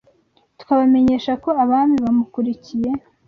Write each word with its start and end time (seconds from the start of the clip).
twabamenyesha 0.61 1.31
Ko, 1.43 1.49
abami 1.63 1.95
bamukurikiye 2.03 2.89